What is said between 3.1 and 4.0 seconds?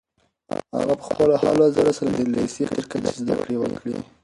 زده کړې وکړې.